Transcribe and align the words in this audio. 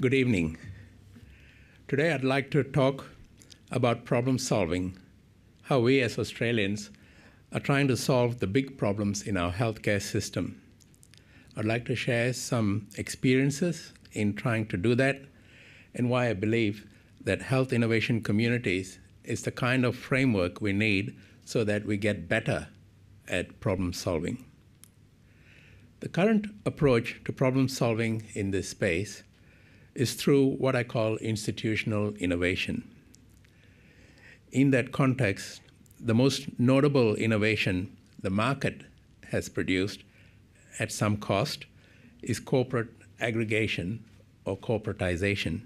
Good 0.00 0.14
evening. 0.14 0.56
Today 1.88 2.12
I'd 2.12 2.22
like 2.22 2.52
to 2.52 2.62
talk 2.62 3.06
about 3.72 4.04
problem 4.04 4.38
solving, 4.38 4.96
how 5.62 5.80
we 5.80 6.00
as 6.02 6.20
Australians 6.20 6.90
are 7.52 7.58
trying 7.58 7.88
to 7.88 7.96
solve 7.96 8.38
the 8.38 8.46
big 8.46 8.78
problems 8.78 9.22
in 9.22 9.36
our 9.36 9.50
healthcare 9.50 10.00
system. 10.00 10.62
I'd 11.56 11.64
like 11.64 11.84
to 11.86 11.96
share 11.96 12.32
some 12.32 12.86
experiences 12.96 13.92
in 14.12 14.34
trying 14.34 14.68
to 14.68 14.76
do 14.76 14.94
that 14.94 15.22
and 15.96 16.08
why 16.08 16.28
I 16.28 16.34
believe 16.34 16.86
that 17.24 17.42
health 17.42 17.72
innovation 17.72 18.22
communities 18.22 19.00
is 19.24 19.42
the 19.42 19.50
kind 19.50 19.84
of 19.84 19.96
framework 19.96 20.60
we 20.60 20.72
need 20.72 21.16
so 21.44 21.64
that 21.64 21.84
we 21.84 21.96
get 21.96 22.28
better 22.28 22.68
at 23.26 23.58
problem 23.58 23.92
solving. 23.92 24.44
The 25.98 26.08
current 26.08 26.46
approach 26.64 27.20
to 27.24 27.32
problem 27.32 27.66
solving 27.66 28.22
in 28.34 28.52
this 28.52 28.68
space 28.68 29.24
is 29.98 30.14
through 30.14 30.46
what 30.58 30.76
I 30.76 30.84
call 30.84 31.16
institutional 31.16 32.14
innovation. 32.14 32.88
In 34.52 34.70
that 34.70 34.92
context, 34.92 35.60
the 35.98 36.14
most 36.14 36.46
notable 36.56 37.16
innovation 37.16 37.96
the 38.22 38.30
market 38.30 38.82
has 39.32 39.48
produced 39.48 40.04
at 40.78 40.92
some 40.92 41.16
cost 41.16 41.66
is 42.22 42.38
corporate 42.38 42.90
aggregation 43.20 44.04
or 44.44 44.56
corporatization. 44.56 45.62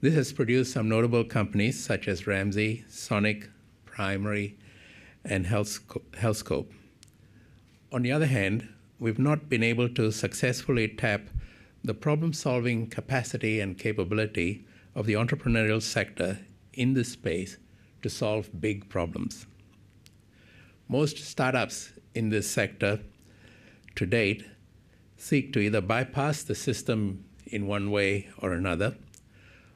This 0.00 0.14
has 0.14 0.32
produced 0.32 0.72
some 0.72 0.88
notable 0.88 1.22
companies 1.22 1.78
such 1.82 2.08
as 2.08 2.26
Ramsay, 2.26 2.84
Sonic, 2.88 3.48
Primary, 3.86 4.56
and 5.24 5.46
Healthscope. 5.46 6.66
On 7.92 8.02
the 8.02 8.10
other 8.10 8.26
hand, 8.26 8.68
we've 8.98 9.20
not 9.20 9.48
been 9.48 9.62
able 9.62 9.88
to 9.90 10.10
successfully 10.10 10.88
tap 10.88 11.28
the 11.82 11.94
problem 11.94 12.32
solving 12.32 12.86
capacity 12.86 13.60
and 13.60 13.78
capability 13.78 14.66
of 14.94 15.06
the 15.06 15.14
entrepreneurial 15.14 15.80
sector 15.80 16.38
in 16.74 16.94
this 16.94 17.12
space 17.12 17.56
to 18.02 18.10
solve 18.10 18.60
big 18.60 18.88
problems. 18.88 19.46
Most 20.88 21.18
startups 21.18 21.92
in 22.14 22.30
this 22.30 22.50
sector 22.50 23.00
to 23.94 24.06
date 24.06 24.44
seek 25.16 25.52
to 25.52 25.60
either 25.60 25.80
bypass 25.80 26.42
the 26.42 26.54
system 26.54 27.24
in 27.46 27.66
one 27.66 27.90
way 27.90 28.28
or 28.38 28.52
another 28.52 28.96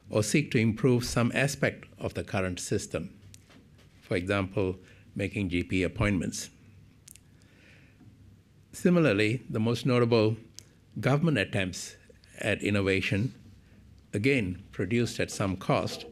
or 0.09 0.23
seek 0.23 0.51
to 0.51 0.57
improve 0.57 1.03
some 1.03 1.31
aspect 1.33 1.85
of 1.99 2.13
the 2.13 2.23
current 2.23 2.59
system. 2.59 3.13
For 4.01 4.15
example, 4.15 4.77
making 5.15 5.49
GP 5.49 5.85
appointments. 5.85 6.49
Similarly, 8.71 9.41
the 9.49 9.59
most 9.59 9.85
notable 9.85 10.35
government 10.99 11.37
attempts 11.37 11.95
at 12.39 12.63
innovation, 12.63 13.33
again 14.13 14.63
produced 14.71 15.19
at 15.19 15.31
some 15.31 15.57
cost, 15.57 16.05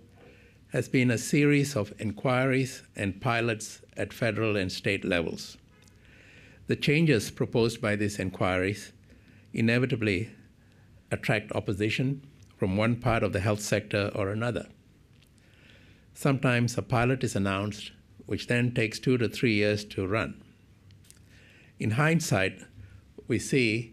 has 0.73 0.89
been 0.89 1.11
a 1.11 1.17
series 1.17 1.75
of 1.75 1.93
inquiries 1.99 2.83
and 2.95 3.21
pilots 3.21 3.81
at 3.95 4.11
federal 4.11 4.57
and 4.57 4.71
state 4.71 5.05
levels. 5.05 5.57
The 6.67 6.75
changes 6.75 7.29
proposed 7.29 7.79
by 7.79 7.95
these 7.95 8.19
inquiries 8.19 8.91
inevitably 9.53 10.31
attract 11.11 11.51
opposition 11.51 12.25
from 12.57 12.75
one 12.75 12.95
part 12.95 13.23
of 13.23 13.33
the 13.33 13.39
health 13.39 13.61
sector 13.61 14.11
or 14.15 14.29
another. 14.29 14.67
Sometimes 16.13 16.77
a 16.77 16.81
pilot 16.81 17.23
is 17.23 17.35
announced, 17.35 17.91
which 18.25 18.47
then 18.47 18.73
takes 18.73 18.99
two 18.99 19.17
to 19.17 19.29
three 19.29 19.53
years 19.53 19.85
to 19.85 20.07
run. 20.07 20.41
In 21.79 21.91
hindsight, 21.91 22.63
we 23.27 23.39
see 23.39 23.92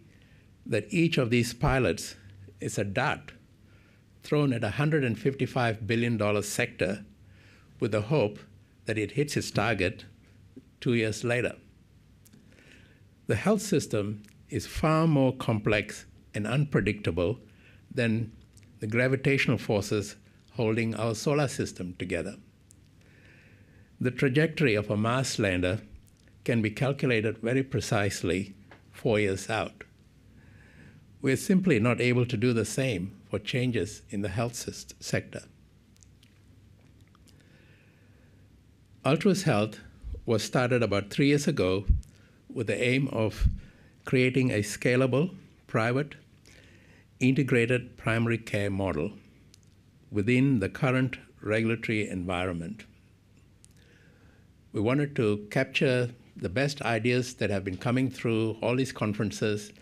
that 0.66 0.86
each 0.91 1.19
of 1.19 1.30
these 1.30 1.55
pilots 1.55 2.16
is 2.61 2.78
a 2.78 2.84
dart 2.84 3.32
thrown 4.22 4.53
at 4.53 4.65
a 4.65 4.71
$155 4.71 5.87
billion 5.87 6.43
sector 6.43 7.04
with 7.78 7.93
the 7.93 8.03
hope 8.03 8.38
that 8.87 8.99
it 8.99 9.12
hits 9.12 9.37
its 9.37 9.50
target 9.50 10.04
two 10.81 10.94
years 10.94 11.25
later. 11.25 11.56
The 13.26 13.37
health 13.37 13.62
system 13.62 14.22
is 14.49 14.66
far 14.66 15.06
more 15.06 15.34
complex 15.34 16.06
and 16.34 16.47
unpredictable 16.47 17.38
than 17.93 18.32
the 18.81 18.87
gravitational 18.87 19.59
forces 19.59 20.16
holding 20.53 20.94
our 20.94 21.15
solar 21.15 21.49
system 21.49 21.94
together. 21.99 22.37
The 24.00 24.10
trajectory 24.10 24.75
of 24.75 24.91
a 24.91 24.97
Mars 24.97 25.38
lander 25.38 25.81
can 26.44 26.62
be 26.62 26.70
calculated 26.70 27.38
very 27.38 27.62
precisely 27.62 28.54
four 28.91 29.20
years 29.20 29.49
out. 29.50 29.84
We're 31.22 31.36
simply 31.36 31.78
not 31.78 32.00
able 32.00 32.25
to 32.25 32.36
do 32.36 32.53
the 32.53 32.64
same 32.64 33.12
for 33.28 33.38
changes 33.38 34.03
in 34.08 34.22
the 34.22 34.31
health 34.31 34.54
sector. 35.00 35.42
Altruis 39.04 39.42
Health 39.42 39.81
was 40.25 40.42
started 40.42 40.82
about 40.82 41.10
three 41.10 41.26
years 41.26 41.47
ago 41.47 41.84
with 42.53 42.66
the 42.66 42.82
aim 42.82 43.08
of 43.08 43.48
creating 44.04 44.50
a 44.50 44.62
scalable, 44.62 45.34
private, 45.66 46.14
integrated 47.19 47.97
primary 47.97 48.38
care 48.38 48.70
model 48.70 49.12
within 50.10 50.60
the 50.60 50.69
current 50.69 51.19
regulatory 51.42 52.08
environment. 52.08 52.84
We 54.72 54.81
wanted 54.81 55.14
to 55.16 55.47
capture 55.50 56.10
the 56.37 56.48
best 56.48 56.81
ideas 56.82 57.34
that 57.34 57.50
have 57.50 57.64
been 57.64 57.76
coming 57.76 58.10
through 58.10 58.56
all 58.62 58.76
these 58.76 58.92
conferences 58.92 59.72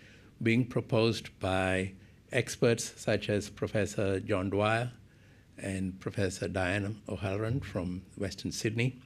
being 0.42 0.64
proposed 0.64 1.30
by 1.40 1.92
experts 2.32 2.92
such 2.96 3.28
as 3.28 3.50
Professor 3.50 4.20
John 4.20 4.50
Dwyer 4.50 4.92
and 5.56 5.98
Professor 5.98 6.48
Diana 6.48 6.92
O'Halloran 7.08 7.60
from 7.60 8.02
Western 8.16 8.52
Sydney, 8.52 9.00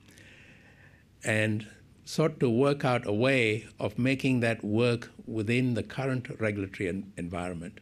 and 1.25 1.67
sought 2.05 2.41
to 2.41 2.51
work 2.51 2.85
out 2.85 3.07
a 3.07 3.13
way 3.13 3.67
of 3.79 3.99
making 3.99 4.41
that 4.41 4.63
work 4.65 5.11
within 5.27 5.75
the 5.75 5.83
current 5.83 6.29
regulatory 6.41 7.05
environment. 7.17 7.79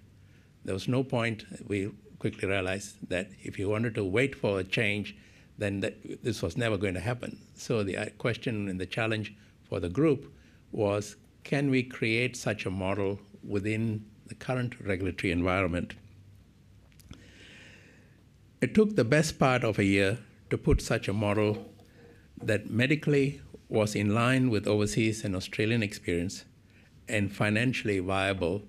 There 0.65 0.75
was 0.75 0.89
no 0.89 1.03
point, 1.03 1.45
we 1.67 1.91
quickly 2.19 2.49
realized 2.49 2.97
that 3.09 3.31
if 3.43 3.59
you 3.59 3.69
wanted 3.69 3.95
to 3.95 4.05
wait 4.05 4.35
for 4.35 4.61
a 4.61 4.65
change, 4.65 5.17
then 5.59 5.81
that, 5.81 6.23
this 6.23 6.43
was 6.43 6.57
never 6.57 6.77
going 6.77 6.95
to 6.95 7.01
happen. 7.01 7.39
So 7.55 7.83
the 7.83 7.97
uh, 7.97 8.07
question 8.19 8.69
and 8.69 8.81
the 8.81 8.87
challenge 8.87 9.35
for 9.69 9.81
the 9.81 9.89
group 9.89 10.33
was 10.71 11.17
can 11.43 11.71
we 11.71 11.83
create 11.83 12.37
such 12.37 12.67
a 12.67 12.71
model 12.71 13.19
within 13.43 14.05
the 14.27 14.35
current 14.35 14.81
regulatory 14.81 15.33
environment? 15.33 15.95
It 18.61 18.75
took 18.75 18.97
the 18.97 19.05
best 19.05 19.39
part 19.39 19.65
of 19.65 19.79
a 19.79 19.85
year 19.85 20.19
to 20.51 20.59
put 20.59 20.83
such 20.83 21.09
a 21.09 21.13
model 21.13 21.73
that 22.43 22.71
medically 22.71 23.41
was 23.69 23.95
in 23.95 24.13
line 24.15 24.51
with 24.51 24.67
overseas 24.67 25.25
and 25.25 25.35
Australian 25.35 25.83
experience 25.83 26.45
and 27.09 27.35
financially 27.35 27.99
viable 28.01 28.63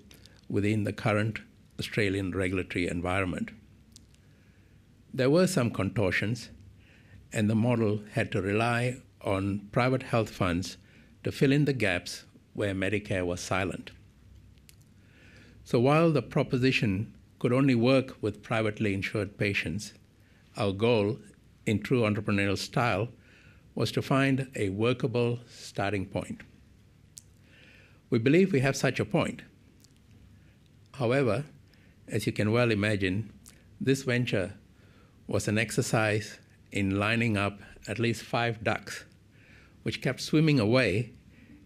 within 0.48 0.84
the 0.84 0.92
current 0.92 1.40
Australian 1.78 2.32
regulatory 2.32 2.88
environment. 2.88 3.50
There 5.12 5.30
were 5.30 5.46
some 5.46 5.70
contortions, 5.70 6.48
and 7.32 7.50
the 7.50 7.54
model 7.54 8.02
had 8.12 8.32
to 8.32 8.42
rely 8.42 9.02
on 9.20 9.68
private 9.72 10.04
health 10.04 10.30
funds 10.30 10.76
to 11.24 11.32
fill 11.32 11.52
in 11.52 11.64
the 11.64 11.72
gaps 11.72 12.24
where 12.54 12.74
Medicare 12.74 13.26
was 13.26 13.40
silent. 13.40 13.90
So 15.72 15.80
while 15.80 16.12
the 16.12 16.20
proposition 16.20 17.14
could 17.38 17.50
only 17.50 17.74
work 17.74 18.22
with 18.22 18.42
privately 18.42 18.92
insured 18.92 19.38
patients, 19.38 19.94
our 20.54 20.70
goal, 20.70 21.16
in 21.64 21.82
true 21.82 22.02
entrepreneurial 22.02 22.58
style, 22.58 23.08
was 23.74 23.90
to 23.92 24.02
find 24.02 24.48
a 24.54 24.68
workable 24.68 25.38
starting 25.48 26.04
point. 26.04 26.42
We 28.10 28.18
believe 28.18 28.52
we 28.52 28.60
have 28.60 28.76
such 28.76 29.00
a 29.00 29.06
point. 29.06 29.44
However, 30.96 31.46
as 32.06 32.26
you 32.26 32.32
can 32.32 32.52
well 32.52 32.70
imagine, 32.70 33.32
this 33.80 34.02
venture 34.02 34.52
was 35.26 35.48
an 35.48 35.56
exercise 35.56 36.38
in 36.70 36.98
lining 36.98 37.38
up 37.38 37.60
at 37.88 37.98
least 37.98 38.24
five 38.24 38.62
ducks, 38.62 39.06
which 39.84 40.02
kept 40.02 40.20
swimming 40.20 40.60
away 40.60 41.14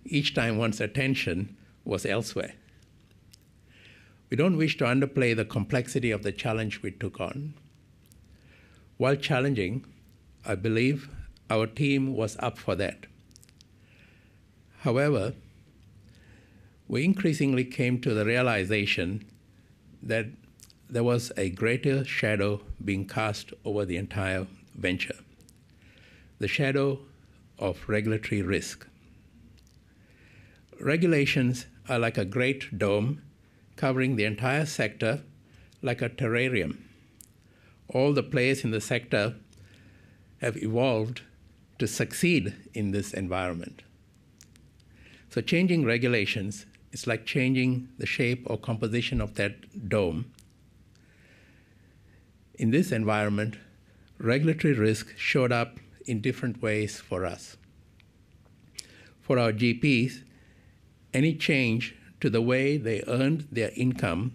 each 0.04 0.32
time 0.32 0.58
one's 0.58 0.80
attention 0.80 1.56
was 1.84 2.06
elsewhere. 2.06 2.52
We 4.30 4.36
don't 4.36 4.56
wish 4.56 4.76
to 4.78 4.84
underplay 4.84 5.36
the 5.36 5.44
complexity 5.44 6.10
of 6.10 6.22
the 6.22 6.32
challenge 6.32 6.82
we 6.82 6.90
took 6.90 7.20
on. 7.20 7.54
While 8.96 9.16
challenging, 9.16 9.84
I 10.44 10.54
believe 10.54 11.08
our 11.48 11.66
team 11.66 12.14
was 12.14 12.36
up 12.40 12.58
for 12.58 12.74
that. 12.76 13.06
However, 14.80 15.34
we 16.88 17.04
increasingly 17.04 17.64
came 17.64 18.00
to 18.00 18.14
the 18.14 18.24
realization 18.24 19.24
that 20.02 20.26
there 20.88 21.04
was 21.04 21.32
a 21.36 21.50
greater 21.50 22.04
shadow 22.04 22.60
being 22.84 23.06
cast 23.06 23.52
over 23.64 23.84
the 23.84 23.96
entire 23.96 24.46
venture 24.74 25.16
the 26.38 26.48
shadow 26.48 26.98
of 27.58 27.88
regulatory 27.88 28.42
risk. 28.42 28.86
Regulations 30.78 31.66
are 31.88 31.98
like 31.98 32.18
a 32.18 32.24
great 32.24 32.78
dome 32.78 33.22
covering 33.76 34.16
the 34.16 34.24
entire 34.24 34.66
sector 34.66 35.22
like 35.82 36.02
a 36.02 36.08
terrarium. 36.08 36.78
All 37.88 38.12
the 38.12 38.22
players 38.22 38.64
in 38.64 38.70
the 38.70 38.80
sector 38.80 39.36
have 40.40 40.56
evolved 40.56 41.22
to 41.78 41.86
succeed 41.86 42.54
in 42.74 42.90
this 42.90 43.12
environment. 43.12 43.82
So, 45.30 45.40
changing 45.40 45.84
regulations 45.84 46.66
is 46.92 47.06
like 47.06 47.26
changing 47.26 47.88
the 47.98 48.06
shape 48.06 48.46
or 48.46 48.56
composition 48.56 49.20
of 49.20 49.34
that 49.34 49.88
dome. 49.88 50.32
In 52.54 52.70
this 52.70 52.90
environment, 52.90 53.56
regulatory 54.18 54.72
risk 54.72 55.16
showed 55.18 55.52
up 55.52 55.78
in 56.06 56.22
different 56.22 56.62
ways 56.62 56.98
for 57.00 57.26
us. 57.26 57.56
For 59.20 59.38
our 59.38 59.52
GPs, 59.52 60.22
any 61.12 61.34
change 61.34 61.94
to 62.26 62.30
the 62.30 62.42
way 62.42 62.76
they 62.76 63.04
earned 63.06 63.46
their 63.52 63.70
income, 63.76 64.34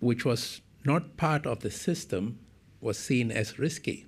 which 0.00 0.24
was 0.24 0.60
not 0.84 1.16
part 1.16 1.46
of 1.46 1.60
the 1.60 1.70
system, 1.70 2.40
was 2.80 2.98
seen 2.98 3.30
as 3.30 3.56
risky. 3.56 4.04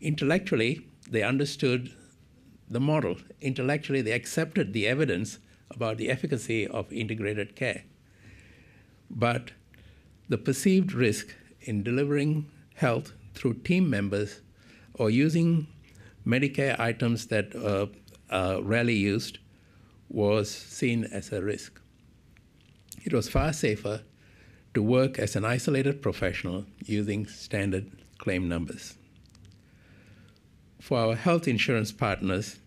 Intellectually, 0.00 0.80
they 1.10 1.22
understood 1.22 1.94
the 2.70 2.80
model. 2.80 3.18
Intellectually, 3.42 4.00
they 4.00 4.12
accepted 4.12 4.72
the 4.72 4.86
evidence 4.86 5.38
about 5.70 5.98
the 5.98 6.08
efficacy 6.08 6.66
of 6.66 6.90
integrated 6.90 7.54
care. 7.54 7.84
But 9.10 9.50
the 10.30 10.38
perceived 10.38 10.94
risk 10.94 11.34
in 11.60 11.82
delivering 11.82 12.46
health 12.76 13.12
through 13.34 13.60
team 13.64 13.90
members 13.90 14.40
or 14.94 15.10
using 15.10 15.66
Medicare 16.26 16.80
items 16.80 17.26
that 17.26 17.54
are, 17.54 17.88
are 18.30 18.62
rarely 18.62 18.96
used 18.96 19.40
was 20.10 20.50
seen 20.50 21.04
as 21.04 21.32
a 21.32 21.40
risk. 21.40 21.80
It 23.04 23.14
was 23.14 23.28
far 23.28 23.52
safer 23.52 24.02
to 24.74 24.82
work 24.82 25.18
as 25.18 25.36
an 25.36 25.44
isolated 25.44 26.02
professional 26.02 26.66
using 26.84 27.26
standard 27.26 27.90
claim 28.18 28.48
numbers. 28.48 28.96
For 30.80 30.98
our 30.98 31.14
health 31.14 31.46
insurance 31.46 31.92
partners, 31.92 32.58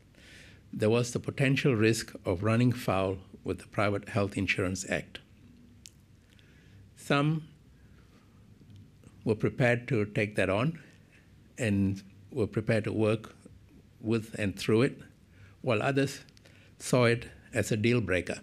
there 0.72 0.90
was 0.90 1.12
the 1.12 1.20
potential 1.20 1.76
risk 1.76 2.14
of 2.26 2.44
running 2.44 2.72
foul 2.72 3.18
with 3.44 3.60
the 3.60 3.68
Private 3.68 4.10
Health 4.10 4.38
Insurance 4.38 4.90
Act. 4.90 5.20
Some 6.96 7.48
were 9.26 9.36
prepared 9.36 9.88
to 9.90 10.06
take 10.06 10.36
that 10.36 10.50
on 10.50 10.80
and 11.58 12.02
were 12.32 12.48
prepared 12.48 12.86
to 12.86 12.94
work 12.94 13.36
with 14.02 14.34
and 14.40 14.58
through 14.58 14.84
it, 14.84 15.02
while 15.62 15.82
others 15.82 16.22
saw 16.84 17.06
it 17.06 17.30
as 17.54 17.72
a 17.72 17.78
deal 17.78 18.02
breaker. 18.02 18.40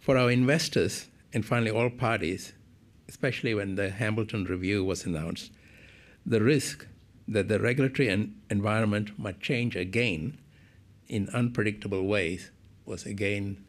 For 0.00 0.18
our 0.18 0.32
investors, 0.32 1.06
and 1.32 1.46
finally 1.46 1.70
all 1.70 1.90
parties, 1.90 2.54
especially 3.08 3.54
when 3.54 3.76
the 3.76 3.90
Hambleton 3.90 4.46
Review 4.46 4.84
was 4.84 5.06
announced, 5.06 5.52
the 6.24 6.42
risk 6.42 6.88
that 7.28 7.46
the 7.46 7.60
regulatory 7.60 8.08
environment 8.50 9.16
might 9.16 9.40
change 9.40 9.76
again 9.76 10.38
in 11.06 11.28
unpredictable 11.28 12.04
ways 12.04 12.50
was 12.84 13.06
again 13.06 13.64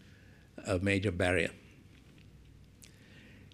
a 0.65 0.79
major 0.79 1.11
barrier. 1.11 1.51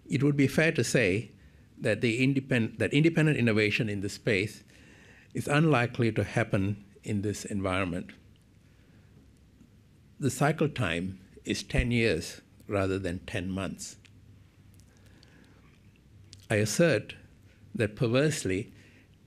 It 0.08 0.22
would 0.22 0.38
be 0.38 0.46
fair 0.46 0.72
to 0.72 0.82
say 0.82 1.32
that, 1.78 2.00
the 2.00 2.24
independent, 2.24 2.78
that 2.78 2.94
independent 2.94 3.36
innovation 3.36 3.90
in 3.90 4.00
this 4.00 4.14
space 4.14 4.64
is 5.34 5.48
unlikely 5.48 6.12
to 6.12 6.24
happen 6.24 6.82
in 7.02 7.20
this 7.20 7.44
environment. 7.44 8.12
The 10.24 10.30
cycle 10.30 10.70
time 10.70 11.18
is 11.44 11.62
10 11.62 11.90
years 11.90 12.40
rather 12.66 12.98
than 12.98 13.18
10 13.26 13.50
months. 13.50 13.96
I 16.48 16.54
assert 16.54 17.14
that 17.74 17.94
perversely, 17.94 18.72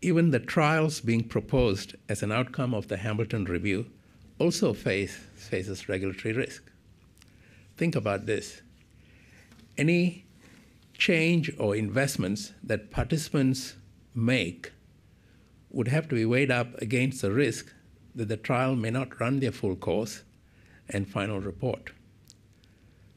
even 0.01 0.31
the 0.31 0.39
trials 0.39 0.99
being 0.99 1.23
proposed 1.23 1.93
as 2.09 2.23
an 2.23 2.31
outcome 2.31 2.73
of 2.73 2.87
the 2.87 2.97
Hambleton 2.97 3.45
Review 3.45 3.85
also 4.39 4.73
face, 4.73 5.15
faces 5.35 5.87
regulatory 5.87 6.33
risk. 6.33 6.63
Think 7.75 7.95
about 7.95 8.25
this. 8.25 8.63
Any 9.77 10.25
change 10.97 11.51
or 11.59 11.75
investments 11.75 12.53
that 12.63 12.89
participants 12.89 13.75
make 14.15 14.71
would 15.69 15.89
have 15.89 16.09
to 16.09 16.15
be 16.15 16.25
weighed 16.25 16.49
up 16.49 16.73
against 16.81 17.21
the 17.21 17.31
risk 17.31 17.71
that 18.15 18.29
the 18.29 18.37
trial 18.37 18.75
may 18.75 18.89
not 18.89 19.19
run 19.19 19.41
their 19.41 19.51
full 19.51 19.75
course 19.75 20.23
and 20.89 21.07
final 21.07 21.39
report. 21.39 21.91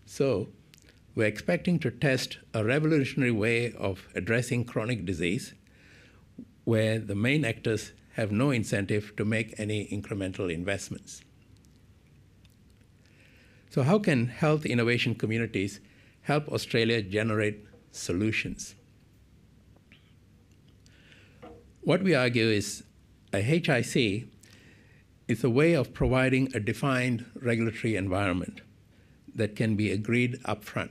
So, 0.06 0.48
we're 1.14 1.26
expecting 1.26 1.78
to 1.80 1.90
test 1.90 2.38
a 2.54 2.64
revolutionary 2.64 3.32
way 3.32 3.72
of 3.72 4.06
addressing 4.14 4.64
chronic 4.64 5.04
disease 5.04 5.54
where 6.64 6.98
the 6.98 7.14
main 7.14 7.44
actors 7.44 7.92
have 8.14 8.30
no 8.30 8.50
incentive 8.50 9.14
to 9.16 9.24
make 9.24 9.54
any 9.58 9.86
incremental 9.88 10.52
investments. 10.52 11.22
So, 13.70 13.82
how 13.82 13.98
can 13.98 14.26
health 14.26 14.66
innovation 14.66 15.14
communities 15.14 15.80
help 16.22 16.48
Australia 16.48 17.02
generate 17.02 17.64
solutions? 17.92 18.74
What 21.82 22.02
we 22.02 22.14
argue 22.14 22.48
is 22.48 22.82
a 23.32 23.40
HIC 23.40 24.26
is 25.30 25.44
a 25.44 25.48
way 25.48 25.74
of 25.74 25.94
providing 25.94 26.50
a 26.56 26.58
defined 26.58 27.24
regulatory 27.40 27.94
environment 27.94 28.62
that 29.32 29.54
can 29.54 29.76
be 29.76 29.92
agreed 29.92 30.36
upfront. 30.42 30.90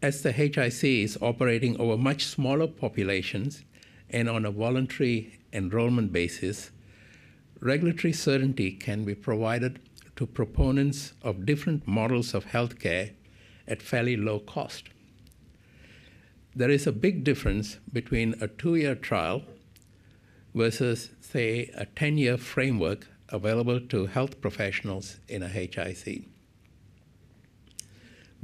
As 0.00 0.22
the 0.22 0.32
HIC 0.32 0.82
is 0.82 1.18
operating 1.20 1.78
over 1.78 1.98
much 1.98 2.24
smaller 2.24 2.66
populations 2.66 3.64
and 4.08 4.30
on 4.30 4.46
a 4.46 4.50
voluntary 4.50 5.38
enrollment 5.52 6.10
basis, 6.10 6.70
regulatory 7.60 8.14
certainty 8.14 8.70
can 8.70 9.04
be 9.04 9.14
provided 9.14 9.78
to 10.16 10.26
proponents 10.26 11.12
of 11.20 11.44
different 11.44 11.86
models 11.86 12.32
of 12.32 12.46
healthcare 12.46 13.10
at 13.66 13.82
fairly 13.82 14.16
low 14.16 14.38
cost. 14.38 14.88
There 16.56 16.70
is 16.70 16.86
a 16.86 16.92
big 16.92 17.24
difference 17.24 17.76
between 17.92 18.36
a 18.40 18.48
two 18.48 18.76
year 18.76 18.94
trial 18.94 19.42
versus, 20.58 21.10
say, 21.20 21.70
a 21.74 21.86
10 21.86 22.18
year 22.18 22.36
framework 22.36 23.06
available 23.28 23.80
to 23.80 24.06
health 24.06 24.40
professionals 24.40 25.18
in 25.28 25.42
a 25.42 25.48
HIC. 25.48 26.24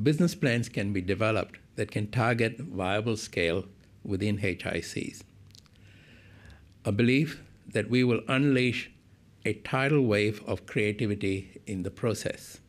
Business 0.00 0.34
plans 0.34 0.68
can 0.68 0.92
be 0.92 1.00
developed 1.00 1.58
that 1.74 1.90
can 1.90 2.10
target 2.10 2.58
viable 2.60 3.16
scale 3.16 3.64
within 4.04 4.38
HICs. 4.38 5.22
A 6.84 6.92
belief 6.92 7.42
that 7.66 7.90
we 7.90 8.04
will 8.04 8.20
unleash 8.28 8.90
a 9.44 9.54
tidal 9.54 10.02
wave 10.02 10.42
of 10.46 10.66
creativity 10.66 11.60
in 11.66 11.82
the 11.82 11.90
process. 11.90 12.60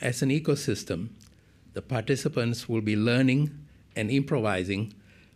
As 0.00 0.22
an 0.22 0.30
ecosystem, 0.30 1.10
the 1.74 1.82
participants 1.82 2.68
will 2.68 2.80
be 2.80 2.96
learning 2.96 3.56
and 3.94 4.10
improvising 4.10 4.92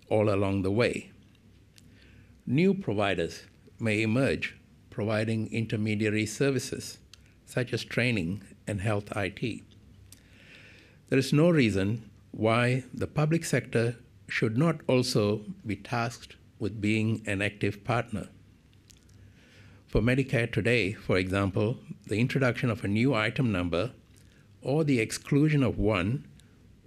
all 0.08 0.28
along 0.28 0.62
the 0.62 0.70
way. 0.70 1.12
New 2.46 2.74
providers 2.74 3.44
may 3.80 4.02
emerge 4.02 4.54
providing 4.90 5.50
intermediary 5.50 6.26
services 6.26 6.98
such 7.46 7.72
as 7.72 7.82
training 7.82 8.42
and 8.66 8.82
health 8.82 9.10
IT. 9.16 9.62
There 11.08 11.18
is 11.18 11.32
no 11.32 11.48
reason 11.48 12.10
why 12.32 12.84
the 12.92 13.06
public 13.06 13.46
sector 13.46 13.96
should 14.28 14.58
not 14.58 14.82
also 14.86 15.40
be 15.64 15.76
tasked 15.76 16.36
with 16.58 16.82
being 16.82 17.22
an 17.26 17.40
active 17.40 17.82
partner. 17.82 18.28
For 19.86 20.02
Medicare 20.02 20.52
today, 20.52 20.92
for 20.92 21.16
example, 21.16 21.78
the 22.06 22.20
introduction 22.20 22.68
of 22.68 22.84
a 22.84 22.88
new 22.88 23.14
item 23.14 23.52
number 23.52 23.92
or 24.60 24.84
the 24.84 25.00
exclusion 25.00 25.62
of 25.62 25.78
one 25.78 26.26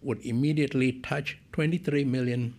would 0.03 0.23
immediately 0.23 0.91
touch 0.91 1.39
23 1.53 2.05
million, 2.05 2.53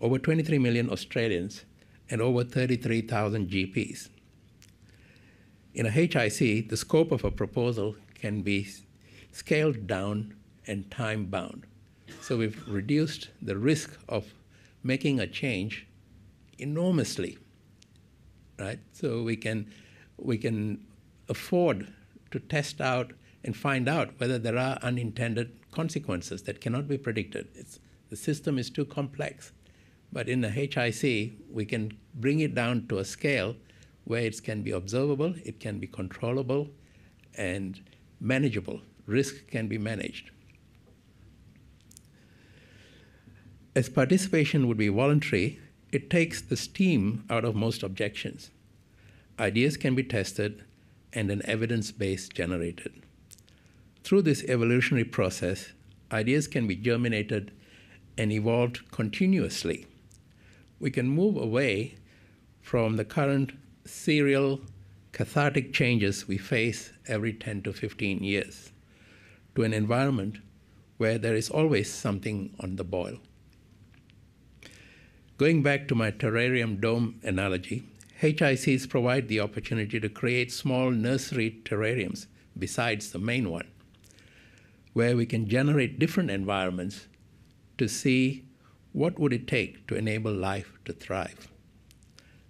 over 0.00 0.16
23 0.16 0.58
million 0.58 0.88
Australians 0.88 1.64
and 2.10 2.20
over 2.20 2.44
33,000 2.44 3.48
GPs. 3.48 4.08
In 5.74 5.86
a 5.86 5.90
HIC, 5.90 6.68
the 6.68 6.76
scope 6.76 7.12
of 7.12 7.24
a 7.24 7.30
proposal 7.30 7.96
can 8.14 8.42
be 8.42 8.66
scaled 9.32 9.86
down 9.86 10.34
and 10.66 10.90
time 10.90 11.26
bound. 11.26 11.66
So 12.22 12.38
we've 12.38 12.66
reduced 12.66 13.28
the 13.42 13.56
risk 13.56 13.98
of 14.08 14.32
making 14.82 15.20
a 15.20 15.26
change 15.26 15.86
enormously, 16.58 17.38
right? 18.58 18.78
So 18.92 19.22
we 19.22 19.36
can, 19.36 19.70
we 20.16 20.38
can 20.38 20.86
afford 21.28 21.92
to 22.30 22.40
test 22.40 22.80
out 22.80 23.12
and 23.44 23.56
find 23.56 23.88
out 23.88 24.18
whether 24.18 24.38
there 24.38 24.58
are 24.58 24.78
unintended 24.82 25.52
consequences 25.70 26.42
that 26.44 26.60
cannot 26.60 26.88
be 26.88 26.98
predicted. 26.98 27.48
It's, 27.54 27.78
the 28.08 28.16
system 28.16 28.58
is 28.58 28.70
too 28.70 28.84
complex. 28.84 29.52
But 30.16 30.30
in 30.30 30.40
the 30.40 30.48
HIC, 30.48 31.32
we 31.50 31.66
can 31.66 31.92
bring 32.14 32.40
it 32.40 32.54
down 32.54 32.86
to 32.88 32.96
a 33.00 33.04
scale 33.04 33.54
where 34.04 34.22
it 34.22 34.42
can 34.42 34.62
be 34.62 34.70
observable, 34.70 35.34
it 35.44 35.60
can 35.60 35.78
be 35.78 35.86
controllable, 35.86 36.70
and 37.36 37.78
manageable. 38.18 38.80
Risk 39.04 39.46
can 39.48 39.68
be 39.68 39.76
managed. 39.76 40.30
As 43.74 43.90
participation 43.90 44.68
would 44.68 44.78
be 44.78 44.88
voluntary, 44.88 45.60
it 45.92 46.08
takes 46.08 46.40
the 46.40 46.56
steam 46.56 47.24
out 47.28 47.44
of 47.44 47.54
most 47.54 47.82
objections. 47.82 48.50
Ideas 49.38 49.76
can 49.76 49.94
be 49.94 50.02
tested 50.02 50.64
and 51.12 51.30
an 51.30 51.42
evidence 51.44 51.92
base 51.92 52.26
generated. 52.30 53.02
Through 54.02 54.22
this 54.22 54.44
evolutionary 54.44 55.04
process, 55.04 55.72
ideas 56.10 56.48
can 56.48 56.66
be 56.66 56.74
germinated 56.74 57.52
and 58.16 58.32
evolved 58.32 58.90
continuously. 58.90 59.86
We 60.78 60.90
can 60.90 61.08
move 61.08 61.36
away 61.36 61.96
from 62.60 62.96
the 62.96 63.04
current 63.04 63.52
serial 63.84 64.60
cathartic 65.12 65.72
changes 65.72 66.28
we 66.28 66.36
face 66.36 66.92
every 67.06 67.32
10 67.32 67.62
to 67.62 67.72
15 67.72 68.22
years 68.22 68.72
to 69.54 69.62
an 69.62 69.72
environment 69.72 70.38
where 70.98 71.18
there 71.18 71.34
is 71.34 71.50
always 71.50 71.92
something 71.92 72.54
on 72.60 72.76
the 72.76 72.84
boil. 72.84 73.18
Going 75.38 75.62
back 75.62 75.86
to 75.88 75.94
my 75.94 76.10
terrarium 76.10 76.80
dome 76.80 77.20
analogy, 77.22 77.84
HICs 78.22 78.88
provide 78.88 79.28
the 79.28 79.40
opportunity 79.40 80.00
to 80.00 80.08
create 80.08 80.50
small 80.50 80.90
nursery 80.90 81.60
terrariums 81.64 82.26
besides 82.58 83.12
the 83.12 83.18
main 83.18 83.50
one, 83.50 83.68
where 84.94 85.14
we 85.14 85.26
can 85.26 85.46
generate 85.46 85.98
different 85.98 86.30
environments 86.30 87.06
to 87.76 87.86
see 87.86 88.45
what 88.96 89.18
would 89.18 89.34
it 89.34 89.46
take 89.46 89.86
to 89.86 89.94
enable 89.94 90.32
life 90.32 90.72
to 90.86 90.90
thrive. 90.90 91.48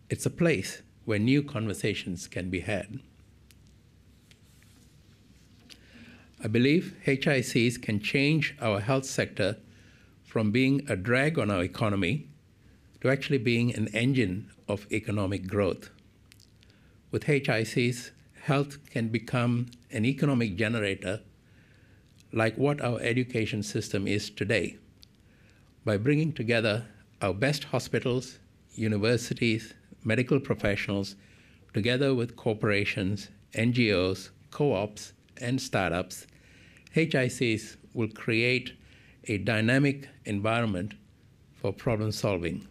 It's 0.08 0.26
a 0.26 0.30
place 0.30 0.80
where 1.04 1.18
new 1.18 1.42
conversations 1.42 2.28
can 2.28 2.50
be 2.50 2.60
had. 2.60 3.00
I 6.40 6.46
believe 6.46 6.94
HICs 7.04 7.82
can 7.82 7.98
change 7.98 8.54
our 8.60 8.78
health 8.78 9.06
sector 9.06 9.56
from 10.22 10.52
being 10.52 10.86
a 10.88 10.94
drag 10.94 11.36
on 11.36 11.50
our 11.50 11.64
economy 11.64 12.28
to 13.00 13.10
actually 13.10 13.38
being 13.38 13.74
an 13.74 13.88
engine 13.88 14.48
of 14.68 14.86
economic 14.92 15.48
growth. 15.48 15.90
With 17.10 17.24
HICs, 17.24 18.12
health 18.42 18.78
can 18.88 19.08
become 19.08 19.66
an 19.90 20.04
economic 20.04 20.54
generator 20.54 21.22
like 22.32 22.56
what 22.56 22.80
our 22.80 23.00
education 23.00 23.64
system 23.64 24.06
is 24.06 24.30
today 24.30 24.78
by 25.86 25.96
bringing 25.96 26.32
together 26.32 26.84
our 27.22 27.32
best 27.32 27.62
hospitals, 27.62 28.40
universities, 28.74 29.72
medical 30.02 30.40
professionals, 30.40 31.14
together 31.72 32.12
with 32.12 32.34
corporations, 32.34 33.28
NGOs, 33.54 34.30
co 34.50 34.72
ops, 34.72 35.12
and 35.40 35.62
startups, 35.62 36.26
HICs 36.96 37.76
will 37.94 38.08
create 38.08 38.72
a 39.28 39.38
dynamic 39.38 40.08
environment 40.24 40.94
for 41.54 41.72
problem 41.72 42.10
solving. 42.10 42.66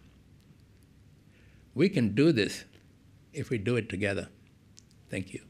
We 1.74 1.88
can 1.88 2.14
do 2.14 2.32
this 2.32 2.64
if 3.32 3.48
we 3.48 3.56
do 3.56 3.76
it 3.76 3.88
together. 3.88 4.28
Thank 5.08 5.32
you. 5.32 5.40